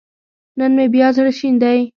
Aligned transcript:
نن 0.57 0.71
مې 0.77 0.85
بيا 0.93 1.07
زړه 1.17 1.31
شين 1.39 1.55
دی 1.63 1.79